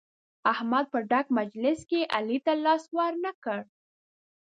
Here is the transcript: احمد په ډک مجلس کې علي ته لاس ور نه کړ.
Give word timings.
احمد 0.53 0.85
په 0.93 0.99
ډک 1.09 1.25
مجلس 1.39 1.79
کې 1.89 2.01
علي 2.15 2.37
ته 2.45 2.53
لاس 2.63 2.83
ور 2.97 3.13
نه 3.25 3.31
کړ. 3.43 3.59